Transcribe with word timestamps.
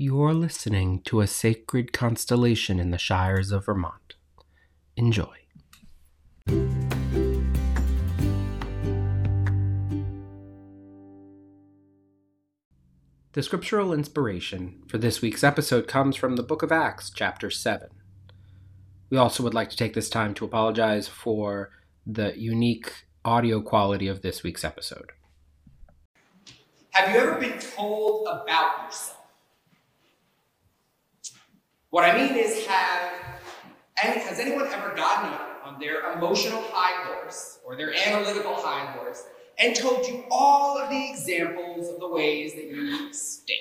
You're 0.00 0.32
listening 0.32 1.00
to 1.06 1.22
a 1.22 1.26
sacred 1.26 1.92
constellation 1.92 2.78
in 2.78 2.92
the 2.92 2.98
Shires 2.98 3.50
of 3.50 3.66
Vermont. 3.66 4.14
Enjoy. 4.96 5.34
The 13.32 13.42
scriptural 13.42 13.92
inspiration 13.92 14.84
for 14.86 14.98
this 14.98 15.20
week's 15.20 15.42
episode 15.42 15.88
comes 15.88 16.14
from 16.14 16.36
the 16.36 16.44
book 16.44 16.62
of 16.62 16.70
Acts, 16.70 17.10
chapter 17.10 17.50
7. 17.50 17.88
We 19.10 19.18
also 19.18 19.42
would 19.42 19.52
like 19.52 19.70
to 19.70 19.76
take 19.76 19.94
this 19.94 20.08
time 20.08 20.32
to 20.34 20.44
apologize 20.44 21.08
for 21.08 21.72
the 22.06 22.38
unique 22.38 22.92
audio 23.24 23.60
quality 23.60 24.06
of 24.06 24.22
this 24.22 24.44
week's 24.44 24.62
episode. 24.62 25.10
Have 26.90 27.12
you 27.12 27.20
ever 27.20 27.40
been 27.40 27.58
told 27.58 28.28
about 28.28 28.84
yourself? 28.84 29.17
What 31.90 32.04
I 32.04 32.14
mean 32.14 32.36
is, 32.36 32.66
have 32.66 33.12
has 33.96 34.38
anyone 34.38 34.66
ever 34.66 34.94
gotten 34.94 35.32
up 35.32 35.62
on 35.64 35.80
their 35.80 36.12
emotional 36.12 36.62
high 36.66 37.06
horse 37.06 37.60
or 37.64 37.76
their 37.76 37.94
analytical 38.06 38.54
high 38.56 38.92
horse 38.92 39.24
and 39.58 39.74
told 39.74 40.06
you 40.06 40.24
all 40.30 40.78
of 40.78 40.90
the 40.90 41.10
examples 41.10 41.88
of 41.88 41.98
the 41.98 42.08
ways 42.08 42.54
that 42.54 42.64
you 42.64 43.12
stink? 43.14 43.60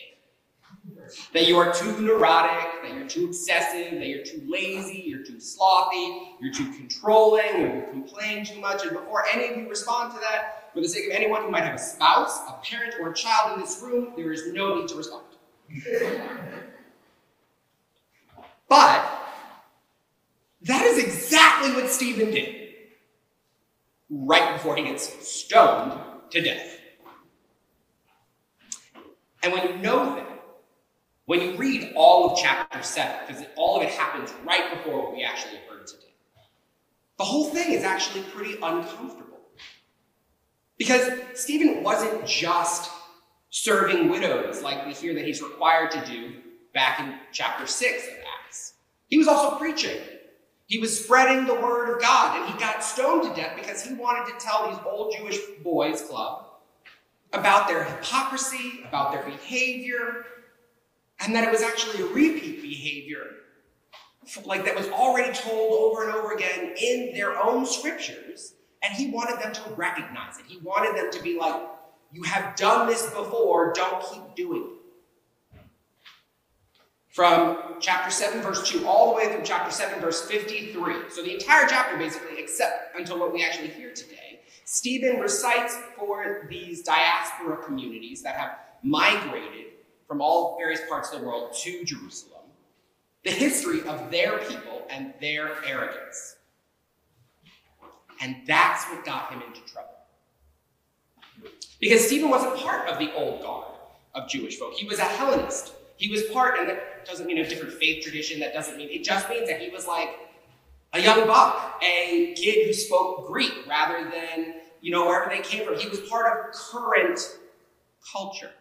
That 1.32 1.48
you 1.48 1.58
are 1.58 1.74
too 1.74 2.02
neurotic, 2.02 2.82
that 2.84 2.94
you're 2.94 3.08
too 3.08 3.28
obsessive, 3.28 3.98
that 3.98 4.08
you're 4.08 4.26
too 4.26 4.44
lazy, 4.46 5.06
you're 5.08 5.24
too 5.24 5.38
slothy, 5.38 6.36
you're 6.42 6.54
too 6.54 6.70
controlling, 6.74 7.56
or 7.56 7.76
you 7.78 7.84
complain 7.90 8.44
too 8.44 8.60
much. 8.60 8.84
And 8.84 8.92
before 8.92 9.24
any 9.34 9.54
of 9.54 9.58
you 9.58 9.70
respond 9.70 10.14
to 10.14 10.20
that, 10.20 10.74
for 10.74 10.82
the 10.82 10.90
sake 10.90 11.06
of 11.06 11.12
anyone 11.14 11.44
who 11.44 11.50
might 11.50 11.64
have 11.64 11.76
a 11.76 11.80
spouse, 11.80 12.42
a 12.50 12.60
parent, 12.62 12.96
or 13.00 13.12
a 13.12 13.14
child 13.14 13.54
in 13.56 13.62
this 13.62 13.82
room, 13.82 14.12
there 14.18 14.34
is 14.34 14.52
no 14.52 14.76
need 14.76 14.90
to 14.90 14.96
respond. 14.96 15.24
But 18.70 19.06
that 20.62 20.84
is 20.86 21.04
exactly 21.04 21.72
what 21.74 21.90
Stephen 21.90 22.32
did 22.32 22.56
right 24.10 24.54
before 24.54 24.76
he 24.76 24.84
gets 24.84 25.28
stoned 25.28 26.00
to 26.32 26.42
death. 26.42 26.78
And 29.44 29.54
when 29.54 29.68
you 29.68 29.78
know 29.78 30.16
that, 30.16 30.28
when 31.26 31.42
you 31.42 31.58
read 31.58 31.94
all 31.96 32.32
of 32.32 32.40
chapter 32.40 32.82
7, 32.82 33.28
because 33.28 33.46
all 33.56 33.78
of 33.78 33.84
it 33.84 33.90
happens 33.90 34.34
right 34.46 34.74
before 34.74 35.04
what 35.04 35.14
we 35.14 35.24
actually 35.24 35.60
heard 35.70 35.86
today, 35.86 36.14
the 37.18 37.24
whole 37.24 37.50
thing 37.50 37.74
is 37.74 37.84
actually 37.84 38.24
pretty 38.24 38.54
uncomfortable. 38.54 39.40
Because 40.78 41.10
Stephen 41.34 41.84
wasn't 41.84 42.26
just 42.26 42.92
serving 43.50 44.10
widows 44.10 44.62
like 44.62 44.86
we 44.86 44.94
hear 44.94 45.14
that 45.16 45.26
he's 45.26 45.42
required 45.42 45.92
to 45.92 46.06
do 46.06 46.34
back 46.74 47.00
in 47.00 47.16
chapter 47.32 47.66
6 47.66 48.08
of 48.08 48.14
Acts. 48.14 48.17
He 49.08 49.18
was 49.18 49.28
also 49.28 49.58
preaching. 49.58 49.98
He 50.68 50.80
was 50.80 51.04
spreading 51.04 51.46
the 51.46 51.54
word 51.54 51.96
of 51.96 52.02
God, 52.02 52.38
and 52.38 52.54
he 52.54 52.60
got 52.60 52.84
stoned 52.84 53.24
to 53.24 53.42
death 53.42 53.56
because 53.56 53.84
he 53.84 53.94
wanted 53.94 54.32
to 54.32 54.46
tell 54.46 54.70
these 54.70 54.80
old 54.86 55.16
Jewish 55.18 55.40
boys 55.64 56.02
club 56.02 56.46
about 57.32 57.68
their 57.68 57.84
hypocrisy, 57.86 58.84
about 58.88 59.14
their 59.14 59.24
behavior, 59.24 60.26
and 61.22 61.34
that 61.36 61.46
it 61.46 61.52
was 61.52 61.62
actually 61.62 62.04
a 62.04 62.08
repeat 62.08 62.62
behavior, 62.62 63.24
like 64.46 64.66
that 64.66 64.76
was 64.76 64.88
already 64.90 65.34
told 65.34 65.74
over 65.74 66.04
and 66.06 66.14
over 66.14 66.34
again 66.34 66.76
in 66.82 67.14
their 67.14 67.42
own 67.42 67.66
scriptures, 67.66 68.54
and 68.84 68.94
he 68.94 69.10
wanted 69.10 69.40
them 69.40 69.54
to 69.54 69.62
recognize 69.76 70.38
it. 70.38 70.46
He 70.48 70.58
wanted 70.58 70.98
them 70.98 71.12
to 71.12 71.24
be 71.24 71.40
like, 71.40 71.62
You 72.12 72.24
have 72.24 72.58
done 72.58 72.88
this 72.88 73.06
before, 73.12 73.72
don't 73.74 74.04
keep 74.04 74.36
doing 74.36 74.64
it. 74.64 74.77
From 77.18 77.58
chapter 77.80 78.12
7, 78.12 78.42
verse 78.42 78.70
2, 78.70 78.86
all 78.86 79.10
the 79.10 79.16
way 79.16 79.34
through 79.34 79.42
chapter 79.44 79.72
7, 79.72 80.00
verse 80.00 80.28
53. 80.28 81.10
So 81.10 81.24
the 81.24 81.34
entire 81.34 81.66
chapter, 81.68 81.98
basically, 81.98 82.38
except 82.38 82.96
until 82.96 83.18
what 83.18 83.34
we 83.34 83.44
actually 83.44 83.70
hear 83.70 83.92
today, 83.92 84.42
Stephen 84.66 85.20
recites 85.20 85.76
for 85.98 86.46
these 86.48 86.84
diaspora 86.84 87.58
communities 87.66 88.22
that 88.22 88.36
have 88.36 88.60
migrated 88.84 89.66
from 90.08 90.22
all 90.22 90.58
various 90.60 90.82
parts 90.88 91.12
of 91.12 91.20
the 91.20 91.26
world 91.26 91.56
to 91.56 91.84
Jerusalem 91.84 92.44
the 93.24 93.32
history 93.32 93.82
of 93.88 94.12
their 94.12 94.38
people 94.38 94.86
and 94.92 95.12
their 95.20 95.66
arrogance. 95.66 96.36
And 98.22 98.36
that's 98.46 98.86
what 98.92 99.04
got 99.04 99.32
him 99.32 99.42
into 99.42 99.62
trouble. 99.62 99.90
Because 101.80 102.06
Stephen 102.06 102.30
wasn't 102.30 102.58
part 102.58 102.88
of 102.88 103.00
the 103.00 103.12
old 103.16 103.42
guard 103.42 103.74
of 104.14 104.30
Jewish 104.30 104.60
folk, 104.60 104.76
he 104.76 104.86
was 104.86 105.00
a 105.00 105.04
Hellenist. 105.04 105.74
He 105.98 106.10
was 106.10 106.24
part, 106.26 106.60
and 106.60 106.70
that 106.70 107.06
doesn't 107.06 107.26
mean 107.26 107.40
a 107.40 107.48
different 107.48 107.74
faith 107.74 108.04
tradition, 108.04 108.40
that 108.40 108.54
doesn't 108.54 108.78
mean, 108.78 108.90
it 108.90 109.04
just 109.04 109.28
means 109.30 109.50
that 109.50 109.60
he 109.60 109.70
was 109.70 109.88
like 109.88 110.10
a 110.94 111.02
young 111.02 111.28
buck, 111.28 111.82
a 111.84 112.34
kid 112.36 112.66
who 112.68 112.74
spoke 112.74 113.28
Greek 113.28 113.54
rather 113.68 114.10
than, 114.10 114.56
you 114.82 114.92
know, 114.92 115.06
wherever 115.06 115.30
they 115.30 115.42
came 115.42 115.66
from. 115.66 115.78
He 115.78 115.90
was 115.90 116.00
part 116.02 116.28
of 116.28 116.54
current 116.54 117.20
culture. 118.12 118.52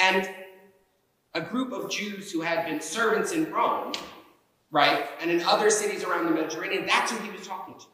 And 0.00 0.28
a 1.34 1.40
group 1.40 1.72
of 1.72 1.90
Jews 1.90 2.32
who 2.32 2.40
had 2.40 2.66
been 2.66 2.80
servants 2.80 3.32
in 3.32 3.50
Rome, 3.52 3.92
right, 4.70 5.06
and 5.20 5.30
in 5.30 5.42
other 5.42 5.70
cities 5.70 6.04
around 6.04 6.24
the 6.24 6.30
Mediterranean, 6.30 6.86
that's 6.86 7.12
who 7.12 7.18
he 7.18 7.30
was 7.30 7.46
talking 7.46 7.74
to. 7.78 7.86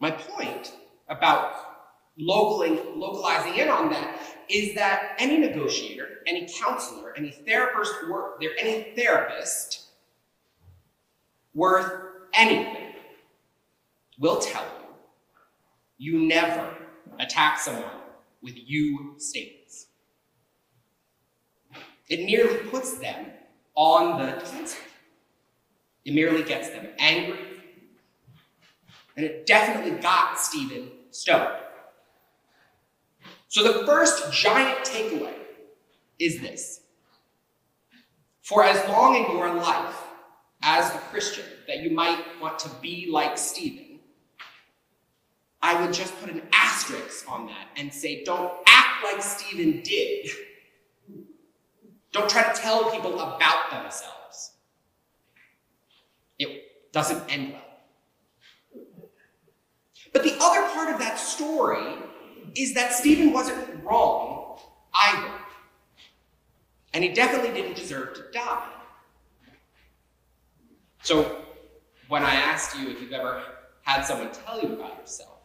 My 0.00 0.10
point 0.10 0.72
about 1.08 1.54
localizing 2.18 3.54
in 3.56 3.68
on 3.68 3.90
that 3.90 4.20
is 4.48 4.74
that 4.74 5.16
any 5.18 5.38
negotiator, 5.38 6.20
any 6.26 6.46
counselor, 6.46 7.14
any 7.16 7.30
therapist, 7.30 7.94
or 8.10 8.38
any 8.58 8.92
therapist 8.96 9.86
worth 11.54 11.90
anything 12.34 12.94
will 14.18 14.38
tell 14.38 14.62
you 14.62 14.86
you 15.98 16.26
never 16.26 16.76
attack 17.18 17.58
someone 17.58 17.84
with 18.42 18.54
you 18.56 19.14
statements. 19.16 19.86
It 22.08 22.24
merely 22.24 22.58
puts 22.68 22.98
them 22.98 23.26
on 23.74 24.18
the 24.18 24.32
defensive. 24.32 24.82
It 26.04 26.14
merely 26.14 26.44
gets 26.44 26.70
them 26.70 26.86
angry. 26.98 27.38
And 29.16 29.24
it 29.24 29.46
definitely 29.46 29.98
got 30.00 30.38
Stephen 30.38 30.90
stoned. 31.10 31.65
So 33.56 33.62
the 33.62 33.86
first 33.86 34.30
giant 34.34 34.84
takeaway 34.84 35.32
is 36.18 36.42
this. 36.42 36.82
For 38.42 38.62
as 38.62 38.86
long 38.86 39.16
in 39.16 39.34
your 39.34 39.54
life 39.54 39.96
as 40.60 40.94
a 40.94 40.98
Christian 40.98 41.46
that 41.66 41.78
you 41.78 41.88
might 41.88 42.22
want 42.38 42.58
to 42.58 42.68
be 42.82 43.08
like 43.10 43.38
Stephen, 43.38 43.98
I 45.62 45.80
would 45.80 45.94
just 45.94 46.14
put 46.20 46.28
an 46.28 46.42
asterisk 46.52 47.32
on 47.32 47.46
that 47.46 47.68
and 47.78 47.90
say, 47.90 48.24
don't 48.24 48.52
act 48.66 49.02
like 49.02 49.22
Stephen 49.22 49.80
did. 49.80 50.28
Don't 52.12 52.28
try 52.28 52.52
to 52.52 52.60
tell 52.60 52.90
people 52.90 53.14
about 53.14 53.70
themselves. 53.70 54.52
It 56.38 56.92
doesn't 56.92 57.22
end 57.32 57.54
well. 57.54 58.82
But 60.12 60.24
the 60.24 60.36
other 60.42 60.68
part 60.74 60.92
of 60.92 60.98
that 60.98 61.18
story 61.18 61.96
is 62.54 62.74
that 62.74 62.92
Stephen 62.92 63.32
wasn't 63.32 63.84
wrong 63.84 64.58
either. 64.94 65.30
And 66.94 67.04
he 67.04 67.10
definitely 67.12 67.52
didn't 67.52 67.76
deserve 67.76 68.14
to 68.14 68.22
die. 68.32 68.68
So, 71.02 71.42
when 72.08 72.22
I 72.24 72.34
asked 72.34 72.78
you 72.78 72.90
if 72.90 73.00
you've 73.00 73.12
ever 73.12 73.42
had 73.82 74.02
someone 74.02 74.30
tell 74.32 74.60
you 74.60 74.74
about 74.74 74.98
yourself, 74.98 75.38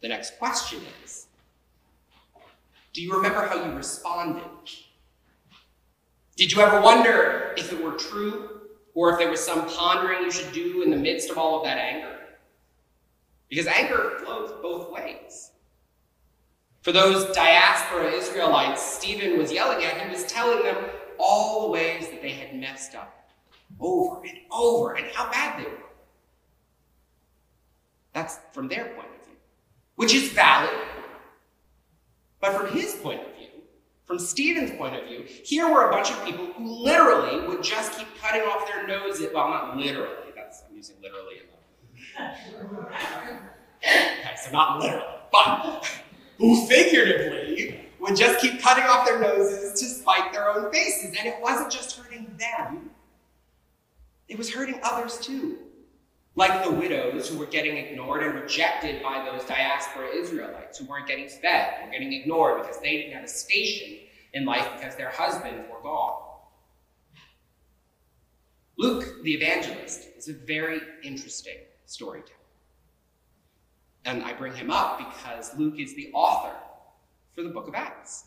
the 0.00 0.08
next 0.08 0.38
question 0.38 0.80
is 1.04 1.26
Do 2.92 3.02
you 3.02 3.14
remember 3.14 3.46
how 3.46 3.64
you 3.64 3.72
responded? 3.72 4.42
Did 6.36 6.52
you 6.52 6.60
ever 6.60 6.80
wonder 6.80 7.54
if 7.56 7.72
it 7.72 7.82
were 7.82 7.92
true 7.92 8.62
or 8.94 9.12
if 9.12 9.18
there 9.18 9.30
was 9.30 9.40
some 9.40 9.66
pondering 9.68 10.22
you 10.22 10.30
should 10.30 10.52
do 10.52 10.82
in 10.82 10.90
the 10.90 10.96
midst 10.96 11.30
of 11.30 11.38
all 11.38 11.58
of 11.58 11.64
that 11.64 11.78
anger? 11.78 12.18
Because 13.48 13.66
anger 13.66 14.18
flows 14.24 14.50
both 14.62 14.90
ways. 14.90 15.51
For 16.82 16.90
those 16.90 17.32
diaspora 17.34 18.10
Israelites 18.10 18.82
Stephen 18.82 19.38
was 19.38 19.52
yelling 19.52 19.84
at, 19.84 20.00
he 20.00 20.10
was 20.10 20.24
telling 20.24 20.64
them 20.64 20.76
all 21.16 21.62
the 21.62 21.72
ways 21.72 22.08
that 22.08 22.20
they 22.20 22.32
had 22.32 22.56
messed 22.56 22.96
up 22.96 23.30
over 23.78 24.20
and 24.24 24.38
over 24.50 24.94
and 24.94 25.06
how 25.14 25.30
bad 25.30 25.60
they 25.60 25.70
were. 25.70 25.78
That's 28.12 28.40
from 28.52 28.66
their 28.66 28.86
point 28.86 29.08
of 29.18 29.26
view, 29.26 29.36
which 29.94 30.12
is 30.12 30.30
valid. 30.32 30.76
But 32.40 32.52
from 32.54 32.76
his 32.76 32.94
point 32.94 33.20
of 33.20 33.36
view, 33.36 33.48
from 34.04 34.18
Stephen's 34.18 34.72
point 34.72 34.96
of 34.96 35.06
view, 35.06 35.22
here 35.44 35.72
were 35.72 35.88
a 35.88 35.92
bunch 35.92 36.10
of 36.10 36.24
people 36.24 36.46
who 36.46 36.66
literally 36.66 37.46
would 37.46 37.62
just 37.62 37.96
keep 37.96 38.08
cutting 38.20 38.42
off 38.42 38.66
their 38.66 38.86
noses. 38.88 39.28
Well, 39.32 39.48
not 39.48 39.76
literally. 39.76 40.32
That's 40.34 40.64
I'm 40.68 40.76
using 40.76 40.96
literally 41.00 41.36
in 41.36 41.46
the. 41.46 43.38
Okay, 43.84 44.36
so 44.36 44.52
not 44.52 44.78
literally, 44.78 45.04
but 45.32 45.90
who 46.42 46.66
figuratively 46.66 47.78
would 48.00 48.16
just 48.16 48.40
keep 48.40 48.60
cutting 48.60 48.82
off 48.82 49.06
their 49.06 49.20
noses 49.20 49.78
to 49.78 49.86
spite 49.86 50.32
their 50.32 50.50
own 50.50 50.72
faces. 50.72 51.14
And 51.16 51.28
it 51.28 51.36
wasn't 51.40 51.70
just 51.70 51.96
hurting 51.96 52.34
them, 52.36 52.90
it 54.28 54.36
was 54.36 54.52
hurting 54.52 54.80
others 54.82 55.18
too. 55.18 55.58
Like 56.34 56.64
the 56.64 56.70
widows 56.70 57.28
who 57.28 57.38
were 57.38 57.46
getting 57.46 57.76
ignored 57.76 58.24
and 58.24 58.34
rejected 58.34 59.02
by 59.02 59.22
those 59.22 59.44
diaspora 59.44 60.08
Israelites 60.08 60.78
who 60.78 60.86
weren't 60.86 61.06
getting 61.06 61.28
fed, 61.28 61.74
were 61.84 61.92
getting 61.92 62.12
ignored 62.12 62.62
because 62.62 62.80
they 62.80 62.96
didn't 62.96 63.12
have 63.12 63.24
a 63.24 63.28
station 63.28 63.98
in 64.32 64.46
life 64.46 64.66
because 64.74 64.96
their 64.96 65.10
husbands 65.10 65.64
were 65.70 65.80
gone. 65.82 66.22
Luke, 68.78 69.22
the 69.22 69.34
evangelist, 69.34 70.08
is 70.16 70.28
a 70.28 70.32
very 70.32 70.80
interesting 71.04 71.58
storyteller. 71.84 72.41
And 74.04 74.22
I 74.24 74.32
bring 74.32 74.54
him 74.54 74.70
up 74.70 74.98
because 74.98 75.56
Luke 75.56 75.78
is 75.78 75.94
the 75.94 76.10
author 76.12 76.54
for 77.34 77.42
the 77.42 77.50
book 77.50 77.68
of 77.68 77.74
Acts. 77.74 78.24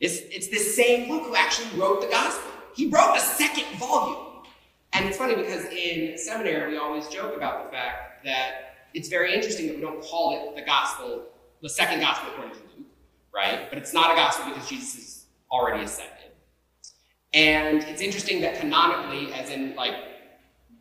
It's, 0.00 0.20
it's 0.30 0.48
this 0.48 0.76
same 0.76 1.10
Luke 1.10 1.24
who 1.24 1.36
actually 1.36 1.78
wrote 1.78 2.00
the 2.00 2.08
gospel. 2.08 2.50
He 2.74 2.88
wrote 2.88 3.16
a 3.16 3.20
second 3.20 3.64
volume. 3.78 4.44
And 4.92 5.06
it's 5.06 5.18
funny 5.18 5.34
because 5.34 5.64
in 5.66 6.16
seminary, 6.16 6.72
we 6.72 6.78
always 6.78 7.08
joke 7.08 7.36
about 7.36 7.64
the 7.64 7.70
fact 7.70 8.24
that 8.24 8.68
it's 8.94 9.08
very 9.08 9.34
interesting 9.34 9.66
that 9.66 9.76
we 9.76 9.82
don't 9.82 10.02
call 10.02 10.36
it 10.36 10.56
the 10.56 10.62
gospel, 10.62 11.24
the 11.62 11.68
second 11.68 12.00
gospel 12.00 12.30
according 12.30 12.54
to 12.54 12.60
Luke, 12.76 12.86
right? 13.34 13.68
But 13.68 13.78
it's 13.78 13.92
not 13.92 14.12
a 14.12 14.14
gospel 14.14 14.52
because 14.52 14.68
Jesus 14.68 14.96
is 14.96 15.24
already 15.50 15.84
ascended. 15.84 16.14
And 17.34 17.82
it's 17.84 18.00
interesting 18.00 18.40
that 18.40 18.58
canonically, 18.58 19.32
as 19.32 19.50
in 19.50 19.74
like 19.76 19.94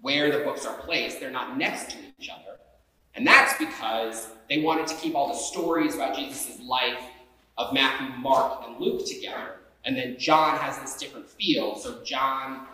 where 0.02 0.32
the 0.32 0.44
books 0.44 0.66
are 0.66 0.78
placed, 0.78 1.20
they're 1.20 1.32
not 1.32 1.58
next 1.58 1.92
to 1.92 1.98
each 2.18 2.30
other. 2.30 2.57
And 3.18 3.26
that's 3.26 3.58
because 3.58 4.30
they 4.48 4.62
wanted 4.62 4.86
to 4.88 4.96
keep 4.96 5.16
all 5.16 5.28
the 5.28 5.34
stories 5.34 5.96
about 5.96 6.16
Jesus' 6.16 6.60
life 6.62 7.02
of 7.58 7.74
Matthew, 7.74 8.16
Mark, 8.20 8.64
and 8.68 8.80
Luke 8.80 9.06
together. 9.08 9.56
And 9.86 9.98
then 9.98 10.18
John 10.20 10.58
has 10.58 10.78
this 10.78 10.98
different 10.98 11.28
feel, 11.28 11.76
so 11.78 12.04
John 12.04 12.68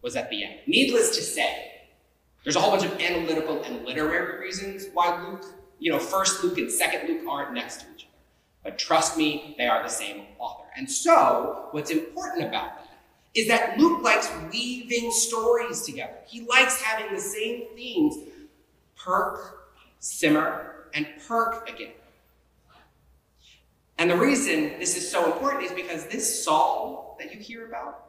was 0.00 0.16
at 0.16 0.30
the 0.30 0.42
end. 0.42 0.54
Needless 0.66 1.14
to 1.16 1.22
say, 1.22 1.72
there's 2.42 2.56
a 2.56 2.60
whole 2.60 2.70
bunch 2.70 2.84
of 2.84 2.98
analytical 2.98 3.62
and 3.62 3.84
literary 3.84 4.40
reasons 4.40 4.86
why 4.94 5.22
Luke, 5.22 5.44
you 5.78 5.92
know, 5.92 5.98
first 5.98 6.42
Luke 6.42 6.56
and 6.56 6.70
second 6.70 7.06
Luke 7.06 7.28
aren't 7.28 7.52
next 7.52 7.82
to 7.82 7.86
each 7.94 8.04
other. 8.04 8.18
But 8.62 8.78
trust 8.78 9.18
me, 9.18 9.54
they 9.58 9.66
are 9.66 9.82
the 9.82 9.88
same 9.88 10.22
author. 10.38 10.64
And 10.76 10.90
so, 10.90 11.68
what's 11.72 11.90
important 11.90 12.46
about 12.48 12.78
that 12.78 12.88
is 13.34 13.48
that 13.48 13.78
Luke 13.78 14.02
likes 14.02 14.30
weaving 14.50 15.10
stories 15.10 15.82
together. 15.82 16.14
He 16.26 16.46
likes 16.46 16.80
having 16.80 17.14
the 17.14 17.20
same 17.20 17.64
themes 17.74 18.16
perk, 18.96 19.63
simmer, 20.04 20.88
and 20.92 21.06
perk 21.26 21.68
again. 21.68 21.92
And 23.96 24.10
the 24.10 24.16
reason 24.16 24.78
this 24.78 24.96
is 24.96 25.10
so 25.10 25.32
important 25.32 25.64
is 25.64 25.72
because 25.72 26.06
this 26.06 26.44
Saul 26.44 27.16
that 27.18 27.32
you 27.32 27.40
hear 27.40 27.66
about, 27.66 28.04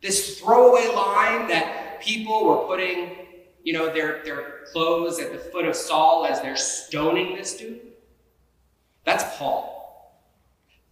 this 0.00 0.38
throwaway 0.38 0.86
line 0.94 1.48
that 1.48 2.00
people 2.00 2.46
were 2.46 2.66
putting, 2.66 3.16
you 3.62 3.72
know, 3.72 3.92
their, 3.92 4.22
their 4.24 4.60
clothes 4.72 5.18
at 5.18 5.32
the 5.32 5.38
foot 5.38 5.66
of 5.66 5.76
Saul 5.76 6.26
as 6.26 6.40
they're 6.40 6.56
stoning 6.56 7.36
this 7.36 7.56
dude, 7.56 7.80
that's 9.04 9.36
Paul. 9.36 9.72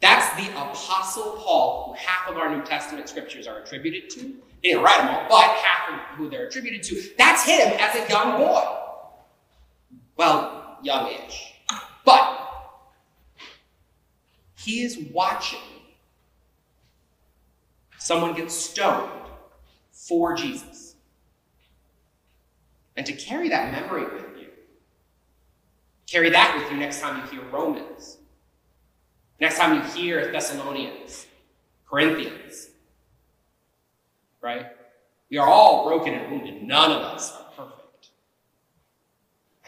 That's 0.01 0.29
the 0.37 0.51
Apostle 0.51 1.39
Paul, 1.39 1.87
who 1.87 1.95
half 1.95 2.29
of 2.29 2.37
our 2.37 2.55
New 2.55 2.63
Testament 2.65 3.09
scriptures 3.09 3.47
are 3.47 3.61
attributed 3.61 4.11
to. 4.11 4.21
He 4.61 4.71
didn't 4.71 4.83
write 4.83 4.99
them 4.99 5.09
all, 5.09 5.27
but 5.29 5.45
half 5.45 5.89
of 5.95 6.17
who 6.17 6.29
they're 6.29 6.49
attributed 6.49 6.83
to. 6.85 7.11
That's 7.17 7.45
him 7.45 7.73
as 7.79 7.95
a 7.95 8.09
young 8.11 8.39
boy. 8.39 8.82
Well, 10.17 10.79
youngish. 10.83 11.55
But 12.05 12.39
he 14.57 14.83
is 14.83 14.99
watching 15.13 15.59
someone 17.99 18.35
get 18.35 18.51
stoned 18.51 19.11
for 19.93 20.35
Jesus. 20.35 20.97
And 22.97 23.07
to 23.07 23.13
carry 23.13 23.49
that 23.49 23.73
memory 23.73 24.05
with 24.05 24.27
you, 24.39 24.49
carry 26.07 26.31
that 26.31 26.57
with 26.59 26.71
you 26.71 26.77
next 26.77 27.01
time 27.01 27.23
you 27.23 27.41
hear 27.41 27.49
Romans, 27.51 28.19
next 29.41 29.59
time 29.59 29.75
you 29.75 29.83
hear 29.93 30.31
Thessalonians, 30.31 31.27
Corinthians, 31.89 32.69
right? 34.43 34.67
We 35.31 35.39
are 35.39 35.49
all 35.49 35.89
broken 35.89 36.13
and 36.13 36.31
wounded. 36.31 36.63
None 36.63 36.93
of 36.93 37.03
us. 37.03 37.42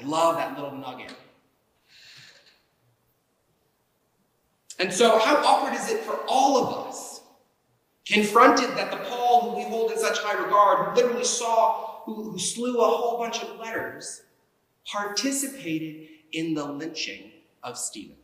I 0.01 0.05
love 0.05 0.37
that 0.37 0.55
little 0.55 0.77
nugget. 0.77 1.15
And 4.79 4.93
so, 4.93 5.19
how 5.19 5.37
awkward 5.37 5.75
is 5.75 5.91
it 5.91 6.01
for 6.01 6.19
all 6.29 6.59
of 6.59 6.89
us, 6.89 7.21
confronted 8.05 8.71
that 8.77 8.91
the 8.91 8.97
Paul 9.09 9.51
who 9.51 9.57
we 9.57 9.63
hold 9.65 9.93
in 9.93 9.99
such 9.99 10.19
high 10.19 10.43
regard, 10.43 10.89
who 10.89 10.95
literally 10.97 11.25
saw, 11.25 12.01
who, 12.05 12.31
who 12.31 12.39
slew 12.39 12.81
a 12.81 12.85
whole 12.85 13.19
bunch 13.19 13.43
of 13.43 13.59
letters, 13.59 14.23
participated 14.85 16.09
in 16.33 16.55
the 16.55 16.65
lynching 16.65 17.31
of 17.63 17.79
Stephen? 17.79 18.17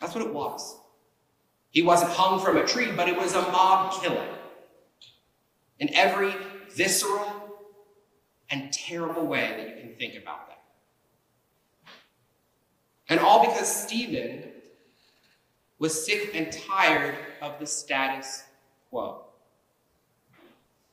That's 0.00 0.14
what 0.14 0.24
it 0.24 0.32
was. 0.32 0.78
He 1.70 1.82
wasn't 1.82 2.12
hung 2.12 2.40
from 2.40 2.56
a 2.56 2.64
tree, 2.64 2.92
but 2.92 3.08
it 3.08 3.16
was 3.16 3.34
a 3.34 3.42
mob 3.42 4.00
killing. 4.00 4.28
In 5.80 5.92
every 5.92 6.32
visceral 6.70 7.43
and 8.54 8.72
terrible 8.72 9.26
way 9.26 9.54
that 9.56 9.68
you 9.68 9.82
can 9.82 9.94
think 9.96 10.14
about 10.14 10.48
that. 10.48 10.60
And 13.08 13.18
all 13.18 13.44
because 13.44 13.68
Stephen 13.68 14.44
was 15.78 16.06
sick 16.06 16.30
and 16.34 16.52
tired 16.52 17.16
of 17.42 17.58
the 17.58 17.66
status 17.66 18.44
quo. 18.90 19.22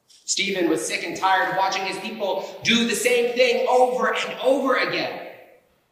Stephen 0.07 0.69
was 0.69 0.85
sick 0.85 1.03
and 1.03 1.15
tired 1.15 1.49
of 1.49 1.57
watching 1.57 1.85
his 1.85 1.97
people 1.99 2.59
do 2.63 2.87
the 2.87 2.95
same 2.95 3.35
thing 3.35 3.67
over 3.69 4.13
and 4.13 4.39
over 4.43 4.77
again 4.77 5.27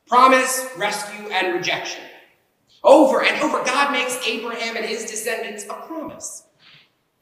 promise, 0.07 0.65
rescue, 0.75 1.29
and 1.29 1.53
rejection. 1.53 2.01
Over 2.83 3.23
and 3.23 3.39
over, 3.43 3.63
God 3.63 3.91
makes 3.91 4.25
Abraham 4.25 4.75
and 4.75 4.83
his 4.83 5.05
descendants 5.05 5.65
a 5.65 5.75
promise. 5.85 6.45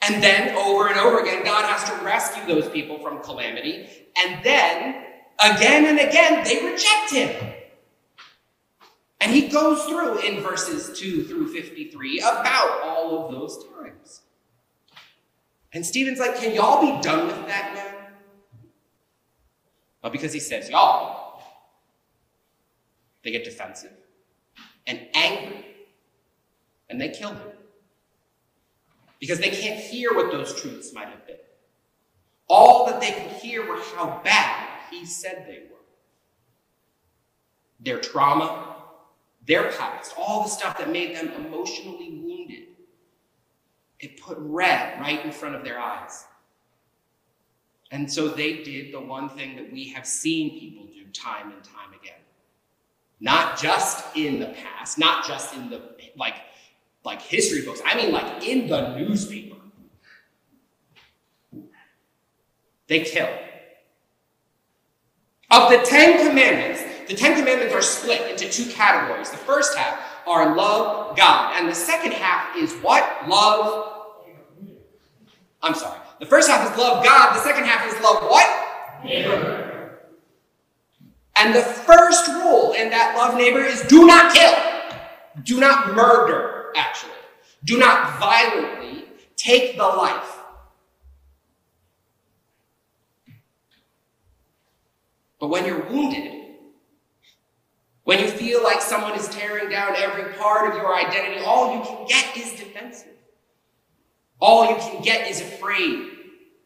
And 0.02 0.24
then, 0.24 0.56
over 0.56 0.88
and 0.88 1.00
over 1.00 1.20
again, 1.20 1.44
God 1.44 1.66
has 1.66 1.90
to 1.90 2.06
rescue 2.06 2.46
those 2.46 2.70
people 2.70 3.00
from 3.00 3.22
calamity. 3.22 3.88
And 4.18 4.44
then, 4.44 5.04
again 5.40 5.86
and 5.86 6.00
again, 6.00 6.44
they 6.44 6.64
reject 6.64 7.12
him. 7.12 7.54
And 9.20 9.32
he 9.32 9.48
goes 9.48 9.84
through 9.86 10.20
in 10.20 10.42
verses 10.42 10.98
2 11.00 11.24
through 11.24 11.52
53 11.52 12.20
about 12.20 12.82
all 12.84 13.26
of 13.26 13.32
those 13.32 13.66
times. 13.74 14.22
And 15.74 15.86
Stephen's 15.86 16.20
like, 16.20 16.38
Can 16.38 16.54
y'all 16.54 16.82
be 16.82 17.02
done 17.02 17.28
with 17.28 17.48
that 17.48 17.74
now? 17.76 17.98
Well, 20.02 20.12
because 20.12 20.32
he 20.32 20.40
says 20.40 20.70
y'all, 20.70 21.42
they 23.24 23.32
get 23.32 23.44
defensive 23.44 23.92
and 24.86 25.02
angry 25.14 25.66
and 26.90 27.02
they 27.02 27.10
kill 27.10 27.32
him. 27.32 27.57
Because 29.20 29.40
they 29.40 29.50
can't 29.50 29.80
hear 29.80 30.14
what 30.14 30.32
those 30.32 30.60
truths 30.60 30.94
might 30.94 31.08
have 31.08 31.26
been. 31.26 31.38
All 32.50 32.86
that 32.88 33.02
they 33.02 33.12
could 33.12 33.32
hear 33.32 33.68
were 33.68 33.82
how 33.96 34.22
bad 34.24 34.68
he 34.92 35.06
said 35.06 35.46
they 35.48 35.64
were. 35.70 35.78
Their 37.80 38.00
trauma, 38.00 38.76
their 39.46 39.72
past, 39.72 40.14
all 40.18 40.44
the 40.44 40.50
stuff 40.50 40.78
that 40.78 40.90
made 40.90 41.16
them 41.16 41.32
emotionally 41.46 42.22
wounded. 42.24 42.68
It 44.00 44.22
put 44.22 44.38
red 44.40 45.00
right 45.00 45.24
in 45.26 45.32
front 45.32 45.56
of 45.56 45.64
their 45.64 45.80
eyes. 45.80 46.26
And 47.92 48.12
so 48.12 48.28
they 48.28 48.64
did 48.64 48.94
the 48.94 49.00
one 49.00 49.30
thing 49.30 49.56
that 49.56 49.72
we 49.72 49.90
have 49.90 50.06
seen 50.06 50.60
people 50.60 50.86
do 50.88 51.06
time 51.14 51.52
and 51.52 51.64
time 51.64 51.94
again. 52.00 52.20
Not 53.20 53.58
just 53.58 54.16
in 54.16 54.40
the 54.40 54.48
past, 54.48 54.98
not 54.98 55.26
just 55.26 55.56
in 55.56 55.70
the 55.70 55.82
like 56.16 56.36
like 57.04 57.22
history 57.22 57.64
books. 57.64 57.82
I 57.86 57.96
mean 57.96 58.12
like 58.12 58.46
in 58.46 58.68
the 58.68 58.96
newspaper. 58.98 59.56
They 62.88 63.02
kill. 63.02 63.30
Of 65.50 65.70
the 65.72 65.78
10 65.80 66.28
commandments, 66.28 66.84
the 67.08 67.16
Ten 67.16 67.38
Commandments 67.38 67.74
are 67.74 67.82
split 67.82 68.30
into 68.30 68.50
two 68.50 68.70
categories. 68.70 69.32
The 69.32 69.38
first 69.38 69.78
half 69.78 69.98
are 70.28 70.56
love 70.56 71.16
God, 71.16 71.56
and 71.58 71.70
the 71.70 71.76
second 71.76 72.12
half 72.12 72.56
is 72.58 72.74
what? 72.76 73.30
Love. 73.30 73.94
I'm 75.62 75.74
sorry. 75.74 76.00
The 76.20 76.26
first 76.26 76.50
half 76.50 76.70
is 76.70 76.78
love 76.78 77.04
God, 77.04 77.34
the 77.34 77.40
second 77.40 77.64
half 77.64 77.88
is 77.88 77.94
love 78.02 78.24
what? 78.24 79.06
Neighbor. 79.06 80.00
And 81.38 81.56
the 81.56 81.62
first 81.62 82.28
rule 82.28 82.74
in 82.74 82.90
that 82.90 83.16
love 83.16 83.38
neighbor 83.38 83.62
is 83.62 83.84
do 83.84 84.06
not 84.06 84.34
kill. 84.34 84.54
Do 85.44 85.60
not 85.60 85.96
murder, 85.96 86.57
actually. 86.76 87.12
Do 87.66 87.78
not 87.78 88.20
violently 88.20 89.06
take 89.36 89.78
the 89.78 89.84
life. 89.84 90.40
But 95.40 95.50
when 95.50 95.66
you're 95.66 95.84
wounded, 95.90 96.34
When 98.08 98.20
you 98.20 98.30
feel 98.30 98.64
like 98.64 98.82
someone 98.82 99.20
is 99.20 99.28
tearing 99.28 99.70
down 99.70 99.94
every 99.98 100.34
part 100.36 100.72
of 100.72 100.78
your 100.78 100.96
identity, 100.96 101.44
all 101.44 101.76
you 101.76 101.84
can 101.84 102.08
get 102.08 102.38
is 102.38 102.54
defensive. 102.58 103.12
All 104.40 104.70
you 104.70 104.78
can 104.78 105.02
get 105.02 105.30
is 105.30 105.42
afraid 105.42 106.12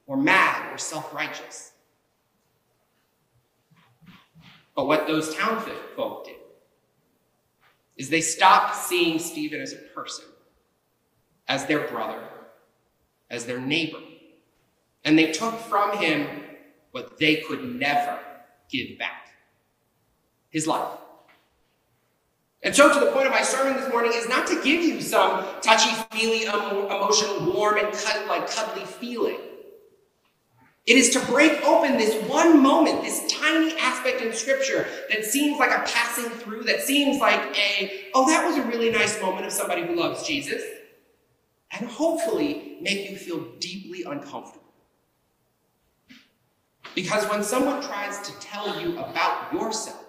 or 0.05 0.17
mad 0.17 0.71
or 0.71 0.77
self 0.77 1.11
righteous. 1.15 1.71
But 4.75 4.85
what 4.85 5.07
those 5.07 5.33
town 5.35 5.65
folk 5.95 6.25
did 6.25 6.35
is 7.97 8.09
they 8.09 8.21
stopped 8.21 8.75
seeing 8.75 9.19
Stephen 9.19 9.61
as 9.61 9.73
a 9.73 9.77
person, 9.77 10.25
as 11.47 11.65
their 11.65 11.87
brother, 11.87 12.21
as 13.29 13.45
their 13.45 13.59
neighbor. 13.59 13.99
And 15.03 15.17
they 15.17 15.31
took 15.31 15.57
from 15.59 15.97
him 15.97 16.27
what 16.91 17.17
they 17.17 17.37
could 17.37 17.63
never 17.75 18.19
give 18.69 18.97
back 18.97 19.29
his 20.49 20.67
life. 20.67 20.97
And 22.63 22.75
so, 22.75 22.93
to 22.93 22.99
the 22.99 23.11
point 23.11 23.25
of 23.25 23.31
my 23.31 23.41
sermon 23.41 23.75
this 23.75 23.91
morning 23.91 24.11
is 24.13 24.29
not 24.29 24.45
to 24.47 24.55
give 24.61 24.83
you 24.83 25.01
some 25.01 25.43
touchy 25.61 25.89
feely, 26.11 26.43
emotional, 26.43 27.51
warm, 27.53 27.77
and 27.77 27.91
cuddly 27.91 28.85
feeling. 28.85 29.39
It 30.87 30.97
is 30.97 31.11
to 31.11 31.19
break 31.27 31.61
open 31.63 31.97
this 31.97 32.27
one 32.27 32.61
moment, 32.61 33.03
this 33.03 33.31
tiny 33.31 33.77
aspect 33.77 34.21
in 34.21 34.33
Scripture 34.33 34.87
that 35.09 35.23
seems 35.23 35.59
like 35.59 35.69
a 35.69 35.83
passing 35.85 36.25
through, 36.25 36.63
that 36.63 36.81
seems 36.81 37.19
like 37.19 37.55
a, 37.55 38.09
oh, 38.15 38.27
that 38.27 38.45
was 38.45 38.57
a 38.57 38.63
really 38.63 38.89
nice 38.89 39.21
moment 39.21 39.45
of 39.45 39.51
somebody 39.51 39.85
who 39.85 39.95
loves 39.95 40.25
Jesus, 40.25 40.63
and 41.71 41.87
hopefully 41.87 42.77
make 42.81 43.09
you 43.09 43.15
feel 43.15 43.45
deeply 43.59 44.03
uncomfortable. 44.03 44.73
Because 46.95 47.29
when 47.29 47.43
someone 47.43 47.81
tries 47.83 48.19
to 48.21 48.39
tell 48.39 48.81
you 48.81 48.97
about 48.97 49.53
yourself, 49.53 50.03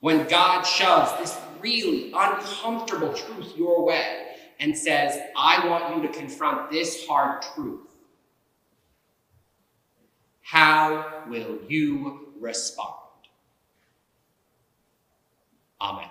when 0.00 0.26
God 0.26 0.64
shoves 0.64 1.16
this 1.20 1.40
really 1.60 2.12
uncomfortable 2.12 3.14
truth 3.14 3.56
your 3.56 3.84
way 3.84 4.26
and 4.58 4.76
says, 4.76 5.18
I 5.36 5.68
want 5.68 5.96
you 5.96 6.02
to 6.02 6.12
confront 6.12 6.70
this 6.70 7.06
hard 7.06 7.42
truth, 7.54 7.91
how 10.42 11.24
will 11.28 11.58
you 11.68 12.34
respond? 12.40 12.94
Amen. 15.80 16.08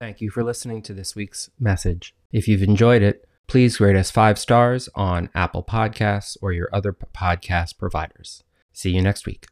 Thank 0.00 0.22
you 0.22 0.30
for 0.30 0.42
listening 0.42 0.82
to 0.82 0.94
this 0.94 1.14
week's 1.14 1.50
message. 1.60 2.14
If 2.32 2.48
you've 2.48 2.62
enjoyed 2.62 3.02
it, 3.02 3.28
Please 3.50 3.80
rate 3.80 3.96
us 3.96 4.12
five 4.12 4.38
stars 4.38 4.88
on 4.94 5.28
Apple 5.34 5.64
Podcasts 5.64 6.36
or 6.40 6.52
your 6.52 6.68
other 6.72 6.92
podcast 6.92 7.78
providers. 7.78 8.44
See 8.72 8.90
you 8.90 9.02
next 9.02 9.26
week. 9.26 9.50